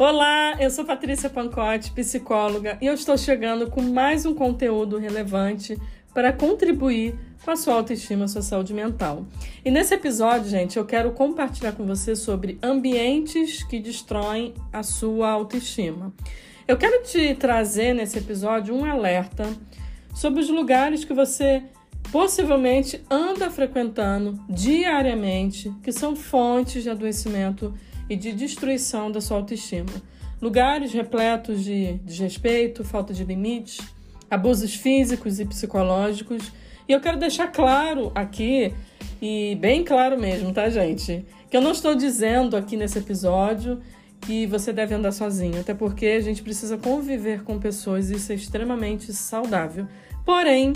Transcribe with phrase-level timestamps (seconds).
[0.00, 5.76] Olá, eu sou Patrícia Pancotti, psicóloga, e eu estou chegando com mais um conteúdo relevante
[6.14, 7.14] para contribuir
[7.44, 9.26] com a sua autoestima, sua saúde mental.
[9.62, 15.32] E nesse episódio, gente, eu quero compartilhar com você sobre ambientes que destroem a sua
[15.32, 16.14] autoestima.
[16.66, 19.54] Eu quero te trazer nesse episódio um alerta
[20.14, 21.62] sobre os lugares que você
[22.10, 27.74] possivelmente anda frequentando diariamente, que são fontes de adoecimento
[28.10, 29.90] e de destruição da sua autoestima.
[30.42, 33.78] Lugares repletos de desrespeito, falta de limites,
[34.28, 36.50] abusos físicos e psicológicos.
[36.88, 38.74] E eu quero deixar claro aqui,
[39.22, 41.24] e bem claro mesmo, tá, gente?
[41.48, 43.80] Que eu não estou dizendo aqui nesse episódio
[44.20, 48.32] que você deve andar sozinho, até porque a gente precisa conviver com pessoas e isso
[48.32, 49.86] é extremamente saudável.
[50.24, 50.72] Porém,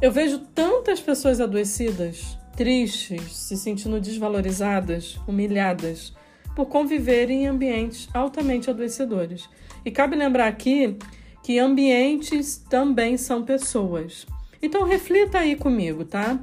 [0.00, 6.12] eu vejo tantas pessoas adoecidas, tristes, se sentindo desvalorizadas, humilhadas,
[6.54, 9.48] por conviverem em ambientes altamente adoecedores.
[9.84, 10.96] E cabe lembrar aqui
[11.42, 14.26] que ambientes também são pessoas.
[14.62, 16.38] Então reflita aí comigo, tá?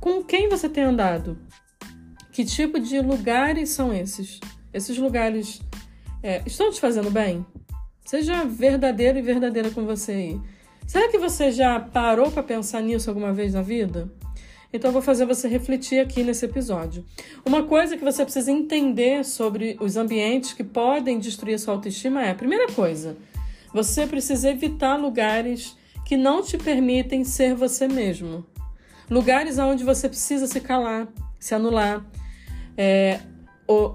[0.00, 1.38] Com quem você tem andado?
[2.32, 4.40] Que tipo de lugares são esses?
[4.72, 5.60] Esses lugares
[6.22, 7.44] é, estão te fazendo bem?
[8.04, 10.40] Seja verdadeiro e verdadeira com você aí.
[10.86, 14.10] Será que você já parou para pensar nisso alguma vez na vida?
[14.72, 17.04] Então eu vou fazer você refletir aqui nesse episódio.
[17.44, 22.22] Uma coisa que você precisa entender sobre os ambientes que podem destruir a sua autoestima
[22.22, 23.16] é, primeira coisa,
[23.72, 28.44] você precisa evitar lugares que não te permitem ser você mesmo.
[29.08, 32.04] Lugares onde você precisa se calar, se anular,
[32.76, 33.20] é,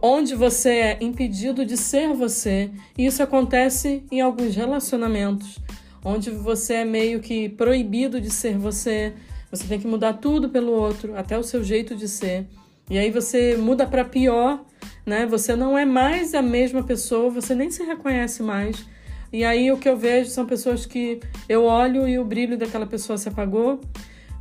[0.01, 2.69] onde você é impedido de ser você.
[2.97, 5.57] E isso acontece em alguns relacionamentos,
[6.03, 9.13] onde você é meio que proibido de ser você
[9.55, 12.47] você tem que mudar tudo pelo outro, até o seu jeito de ser.
[12.89, 14.63] E aí você muda para pior,
[15.05, 15.25] né?
[15.25, 18.85] Você não é mais a mesma pessoa, você nem se reconhece mais.
[19.33, 21.19] E aí o que eu vejo são pessoas que
[21.49, 23.81] eu olho e o brilho daquela pessoa se apagou,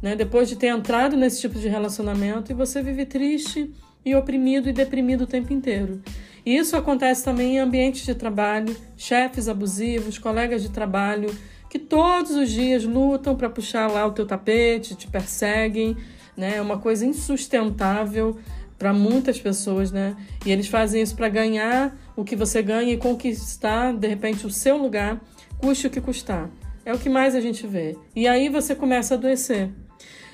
[0.03, 0.15] né?
[0.15, 3.73] Depois de ter entrado nesse tipo de relacionamento e você vive triste
[4.05, 6.03] e oprimido e deprimido o tempo inteiro.
[6.45, 11.35] E isso acontece também em ambientes de trabalho, chefes abusivos, colegas de trabalho
[11.75, 15.97] que todos os dias lutam para puxar lá o teu tapete, te perseguem,
[16.37, 16.59] né?
[16.59, 18.39] É uma coisa insustentável
[18.79, 20.17] para muitas pessoas, né?
[20.47, 24.51] E eles fazem isso para ganhar o que você ganha e conquistar, de repente, o
[24.51, 25.21] seu lugar,
[25.59, 26.49] custe o que custar.
[26.85, 27.99] É o que mais a gente vê.
[28.15, 29.69] E aí você começa a adoecer.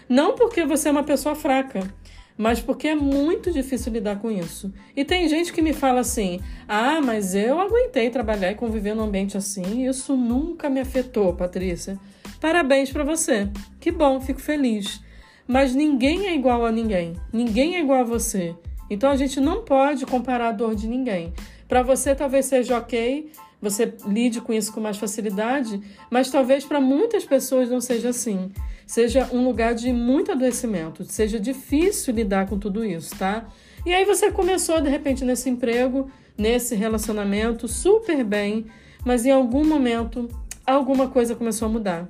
[0.07, 1.91] Não porque você é uma pessoa fraca,
[2.37, 4.73] mas porque é muito difícil lidar com isso.
[4.97, 9.05] E tem gente que me fala assim: ah, mas eu aguentei trabalhar e conviver num
[9.05, 11.99] ambiente assim, isso nunca me afetou, Patrícia.
[12.41, 13.49] Parabéns para você.
[13.79, 15.03] Que bom, fico feliz.
[15.47, 17.15] Mas ninguém é igual a ninguém.
[17.33, 18.55] Ninguém é igual a você.
[18.89, 21.33] Então a gente não pode comparar a dor de ninguém.
[21.69, 26.81] Para você talvez seja ok, você lide com isso com mais facilidade, mas talvez para
[26.81, 28.51] muitas pessoas não seja assim
[28.91, 33.47] seja um lugar de muito adoecimento, seja difícil lidar com tudo isso, tá?
[33.87, 38.67] E aí você começou de repente nesse emprego, nesse relacionamento super bem,
[39.05, 40.29] mas em algum momento
[40.67, 42.09] alguma coisa começou a mudar.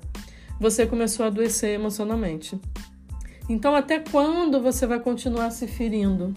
[0.59, 2.59] Você começou a adoecer emocionalmente.
[3.51, 6.33] Então, até quando você vai continuar se ferindo?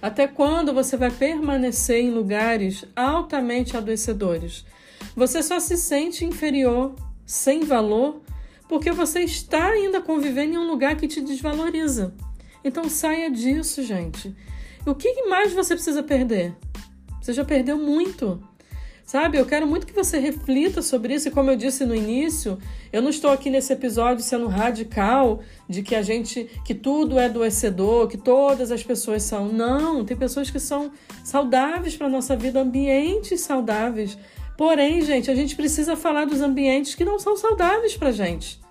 [0.00, 4.64] Até quando você vai permanecer em lugares altamente adoecedores?
[5.16, 6.94] Você só se sente inferior,
[7.26, 8.22] sem valor,
[8.68, 12.14] porque você está ainda convivendo em um lugar que te desvaloriza.
[12.62, 14.32] Então saia disso, gente.
[14.86, 16.54] O que mais você precisa perder?
[17.20, 18.40] Você já perdeu muito.
[19.04, 22.58] Sabe, eu quero muito que você reflita sobre isso, e como eu disse no início,
[22.92, 27.26] eu não estou aqui nesse episódio sendo radical de que a gente, que tudo é
[27.26, 29.48] adoecedor, que todas as pessoas são.
[29.48, 30.92] Não, tem pessoas que são
[31.24, 34.16] saudáveis para nossa vida, ambientes saudáveis.
[34.56, 38.62] Porém, gente, a gente precisa falar dos ambientes que não são saudáveis para gente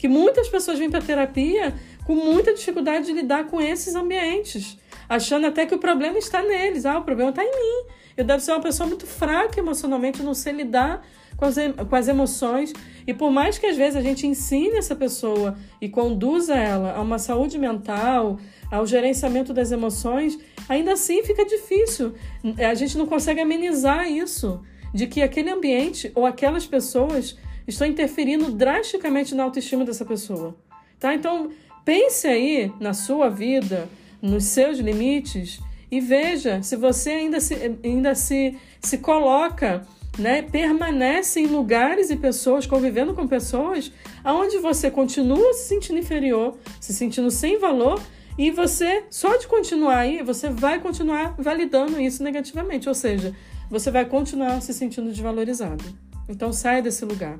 [0.00, 1.74] que muitas pessoas vêm para terapia
[2.06, 4.78] com muita dificuldade de lidar com esses ambientes,
[5.10, 6.86] achando até que o problema está neles.
[6.86, 7.90] Ah, o problema está em mim.
[8.16, 11.04] Eu devo ser uma pessoa muito fraca emocionalmente, não sei lidar
[11.36, 11.56] com as,
[11.88, 12.72] com as emoções.
[13.04, 17.00] E por mais que às vezes a gente ensine essa pessoa e conduza ela a
[17.00, 18.38] uma saúde mental,
[18.70, 22.14] ao gerenciamento das emoções, ainda assim fica difícil.
[22.56, 24.62] A gente não consegue amenizar isso,
[24.94, 27.36] de que aquele ambiente ou aquelas pessoas
[27.66, 30.54] estão interferindo drasticamente na autoestima dessa pessoa.
[31.00, 31.14] Tá?
[31.14, 31.50] Então,
[31.84, 33.88] pense aí na sua vida,
[34.20, 39.86] nos seus limites e veja se você ainda se, ainda se, se coloca,
[40.18, 46.56] né, permanece em lugares e pessoas, convivendo com pessoas, aonde você continua se sentindo inferior,
[46.80, 48.00] se sentindo sem valor
[48.38, 52.88] e você, só de continuar aí, você vai continuar validando isso negativamente.
[52.88, 53.34] Ou seja,
[53.68, 55.84] você vai continuar se sentindo desvalorizado.
[56.28, 57.38] Então sai desse lugar.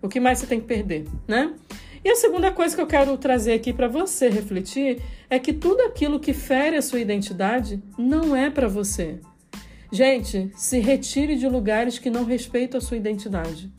[0.00, 1.52] O que mais você tem que perder, né?
[2.02, 5.82] E a segunda coisa que eu quero trazer aqui para você refletir é que tudo
[5.82, 9.20] aquilo que fere a sua identidade não é para você.
[9.92, 13.70] Gente, se retire de lugares que não respeitam a sua identidade.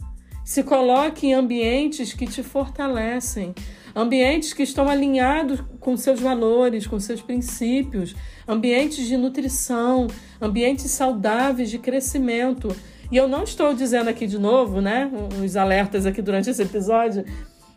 [0.44, 3.56] Se coloque em ambientes que te fortalecem,
[3.96, 8.16] ambientes que estão alinhados com seus valores, com seus princípios,
[8.48, 10.08] ambientes de nutrição,
[10.40, 12.76] ambientes saudáveis de crescimento.
[13.12, 15.10] E eu não estou dizendo aqui de novo, né,
[15.44, 17.26] os alertas aqui durante esse episódio,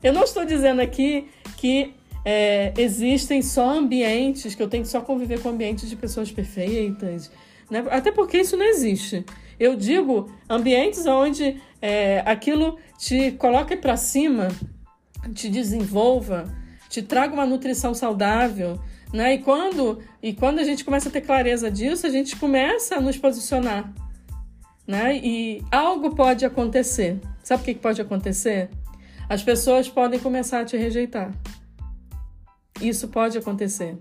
[0.04, 5.00] eu não estou dizendo aqui que é, existem só ambientes, que eu tenho que só
[5.00, 7.30] conviver com ambientes de pessoas perfeitas,
[7.70, 7.82] né?
[7.90, 9.24] até porque isso não existe.
[9.58, 14.48] Eu digo ambientes onde é, aquilo te coloque para cima,
[15.32, 16.54] te desenvolva,
[16.90, 18.78] te traga uma nutrição saudável,
[19.12, 19.34] né?
[19.34, 23.00] E quando, e quando a gente começa a ter clareza disso, a gente começa a
[23.00, 23.92] nos posicionar,
[24.86, 25.16] né?
[25.16, 27.20] E algo pode acontecer.
[27.42, 28.68] Sabe o que pode acontecer?
[29.28, 31.32] As pessoas podem começar a te rejeitar.
[32.80, 33.96] Isso pode acontecer.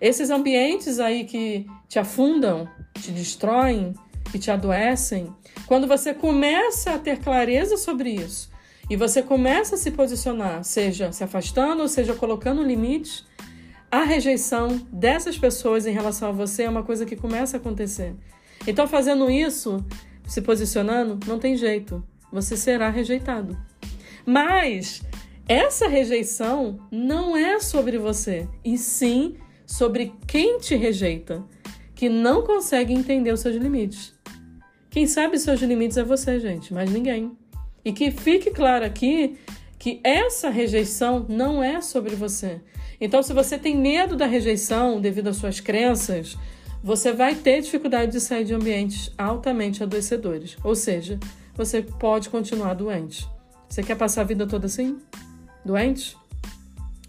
[0.00, 3.94] Esses ambientes aí que te afundam, te destroem,
[4.30, 5.32] que te adoecem,
[5.66, 8.50] quando você começa a ter clareza sobre isso
[8.90, 13.24] e você começa a se posicionar, seja se afastando ou seja colocando limites,
[13.90, 18.14] a rejeição dessas pessoas em relação a você é uma coisa que começa a acontecer.
[18.66, 19.84] Então, fazendo isso,
[20.26, 22.02] se posicionando, não tem jeito.
[22.32, 23.56] Você será rejeitado.
[24.24, 25.02] Mas
[25.48, 29.36] essa rejeição não é sobre você, e sim
[29.66, 31.42] sobre quem te rejeita,
[31.94, 34.14] que não consegue entender os seus limites.
[34.90, 37.36] Quem sabe seus limites é você, gente, mas ninguém.
[37.84, 39.38] E que fique claro aqui
[39.78, 42.60] que essa rejeição não é sobre você.
[43.00, 46.36] Então, se você tem medo da rejeição devido às suas crenças,
[46.84, 50.56] você vai ter dificuldade de sair de ambientes altamente adoecedores.
[50.62, 51.18] Ou seja,
[51.54, 53.28] você pode continuar doente.
[53.72, 54.98] Você quer passar a vida toda assim?
[55.64, 56.14] Doente?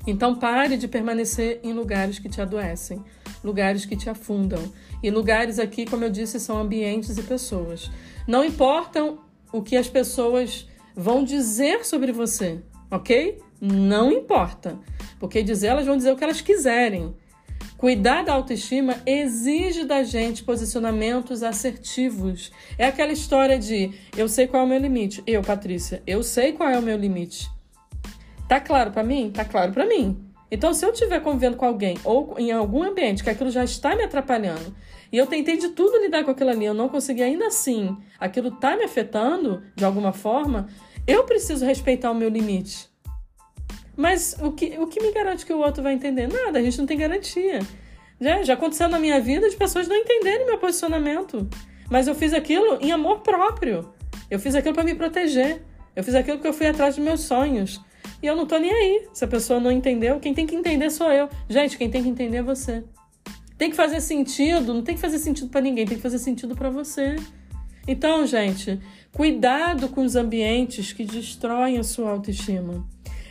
[0.07, 3.03] Então pare de permanecer em lugares que te adoecem,
[3.43, 4.71] lugares que te afundam.
[5.03, 7.91] E lugares aqui, como eu disse, são ambientes e pessoas.
[8.25, 9.19] Não importam
[9.51, 10.65] o que as pessoas
[10.95, 13.41] vão dizer sobre você, ok?
[13.59, 14.79] Não importa.
[15.19, 17.13] Porque dizer, elas vão dizer o que elas quiserem.
[17.83, 22.49] Cuidar da autoestima exige da gente posicionamentos assertivos.
[22.77, 25.21] É aquela história de eu sei qual é o meu limite.
[25.27, 27.51] Eu, Patrícia, eu sei qual é o meu limite.
[28.47, 29.29] Tá claro para mim?
[29.31, 30.17] Tá claro para mim.
[30.49, 33.93] Então, se eu estiver convivendo com alguém ou em algum ambiente que aquilo já está
[33.97, 34.73] me atrapalhando
[35.11, 38.49] e eu tentei de tudo lidar com aquilo ali, eu não consegui ainda assim, aquilo
[38.49, 40.69] tá me afetando de alguma forma,
[41.05, 42.92] eu preciso respeitar o meu limite.
[43.95, 46.27] Mas o que, o que me garante que o outro vai entender?
[46.27, 47.59] Nada, a gente não tem garantia.
[48.19, 51.47] Já, já aconteceu na minha vida de pessoas não entenderem meu posicionamento.
[51.89, 53.93] Mas eu fiz aquilo em amor próprio.
[54.29, 55.61] Eu fiz aquilo para me proteger.
[55.95, 57.81] Eu fiz aquilo porque eu fui atrás dos meus sonhos.
[58.21, 59.07] E eu não tô nem aí.
[59.13, 61.29] Se a pessoa não entendeu, quem tem que entender sou eu.
[61.47, 62.83] Gente, quem tem que entender é você.
[63.57, 66.55] Tem que fazer sentido, não tem que fazer sentido para ninguém, tem que fazer sentido
[66.55, 67.15] para você.
[67.87, 68.79] Então, gente,
[69.11, 72.85] cuidado com os ambientes que destroem a sua autoestima.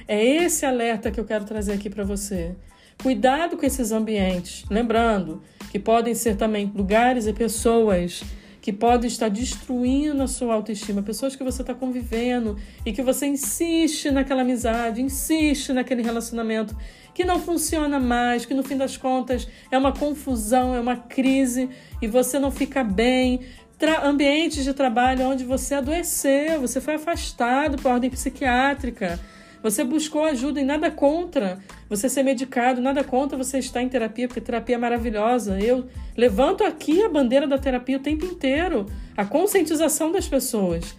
[0.07, 2.55] É esse alerta que eu quero trazer aqui para você.
[3.03, 4.65] Cuidado com esses ambientes.
[4.71, 8.23] Lembrando que podem ser também lugares e pessoas
[8.61, 13.27] que podem estar destruindo a sua autoestima, pessoas que você está convivendo e que você
[13.27, 16.77] insiste naquela amizade, insiste naquele relacionamento
[17.13, 21.69] que não funciona mais, que no fim das contas é uma confusão, é uma crise
[22.01, 23.41] e você não fica bem.
[23.77, 29.19] Tra ambientes de trabalho onde você adoeceu, você foi afastado por ordem psiquiátrica
[29.63, 34.27] você buscou ajuda e nada contra você ser medicado, nada contra você estar em terapia,
[34.27, 35.61] porque terapia é maravilhosa.
[35.61, 40.97] Eu levanto aqui a bandeira da terapia o tempo inteiro, a conscientização das pessoas.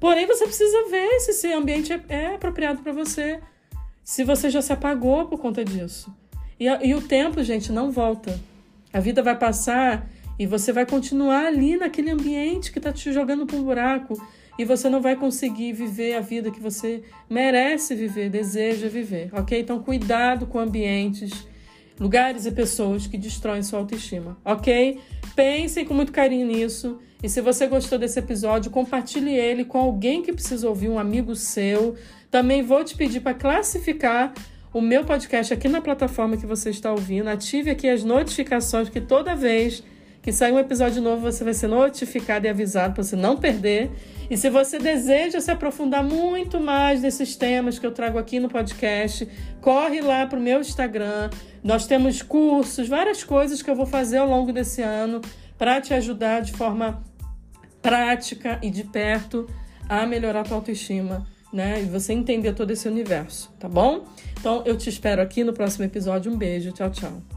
[0.00, 3.40] Porém, você precisa ver se esse ambiente é, é apropriado para você,
[4.02, 6.12] se você já se apagou por conta disso.
[6.58, 8.38] E, e o tempo, gente, não volta.
[8.92, 10.08] A vida vai passar
[10.38, 14.20] e você vai continuar ali naquele ambiente que está te jogando para um buraco
[14.58, 19.60] e você não vai conseguir viver a vida que você merece viver, deseja viver, ok?
[19.60, 21.46] Então, cuidado com ambientes,
[21.98, 25.00] lugares e pessoas que destroem sua autoestima, ok?
[25.34, 26.98] Pensem com muito carinho nisso.
[27.22, 31.34] E se você gostou desse episódio, compartilhe ele com alguém que precisa ouvir, um amigo
[31.34, 31.96] seu.
[32.30, 34.32] Também vou te pedir para classificar
[34.72, 37.28] o meu podcast aqui na plataforma que você está ouvindo.
[37.28, 39.82] Ative aqui as notificações, que toda vez
[40.24, 43.90] que sair um episódio novo você vai ser notificado e avisado para você não perder.
[44.30, 48.48] E se você deseja se aprofundar muito mais nesses temas que eu trago aqui no
[48.48, 49.28] podcast,
[49.60, 51.28] corre lá para o meu Instagram.
[51.62, 55.20] Nós temos cursos, várias coisas que eu vou fazer ao longo desse ano
[55.58, 57.04] para te ajudar de forma
[57.82, 59.46] prática e de perto
[59.86, 61.82] a melhorar a tua autoestima, né?
[61.82, 64.06] E você entender todo esse universo, tá bom?
[64.40, 66.32] Então eu te espero aqui no próximo episódio.
[66.32, 67.33] Um beijo, tchau, tchau.